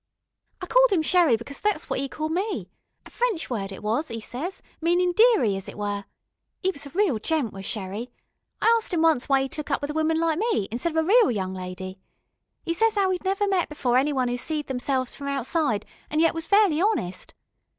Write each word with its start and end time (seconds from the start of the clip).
"I 0.63 0.65
called 0.65 0.91
'im 0.91 1.03
Sherrie 1.03 1.37
because 1.37 1.59
thet's 1.59 1.87
what 1.87 1.99
'e 1.99 2.09
called 2.09 2.31
me. 2.31 2.71
A 3.05 3.11
French 3.11 3.51
word 3.51 3.71
it 3.71 3.83
was, 3.83 4.09
'e 4.09 4.19
ses, 4.19 4.63
meaning 4.81 5.11
'dearie,' 5.13 5.55
as 5.55 5.67
it 5.69 5.77
were. 5.77 6.05
'E 6.63 6.71
was 6.73 6.87
a 6.87 6.89
reel 6.89 7.19
gent, 7.19 7.53
was 7.53 7.65
Sherrie. 7.65 8.09
I 8.63 8.73
as't 8.81 8.91
'im 8.95 9.03
once 9.03 9.29
why 9.29 9.43
'e 9.43 9.47
took 9.47 9.69
up 9.69 9.79
with 9.79 9.91
a 9.91 9.93
woman 9.93 10.19
like 10.19 10.39
me, 10.39 10.67
instead 10.71 10.93
of 10.97 11.05
with 11.05 11.05
a 11.05 11.07
reel 11.07 11.29
young 11.29 11.53
lady. 11.53 11.99
'E 12.65 12.73
ses 12.73 12.93
as 12.93 12.97
'ow 12.97 13.11
'e'd 13.11 13.23
never 13.23 13.47
met 13.47 13.69
before 13.69 13.95
anybody 13.95 14.33
'oo 14.33 14.37
seed 14.37 14.65
themselves 14.65 15.15
from 15.15 15.27
outside 15.27 15.85
an' 16.09 16.19
yet 16.19 16.33
was 16.33 16.47
fairly 16.47 16.81
honest. 16.81 17.35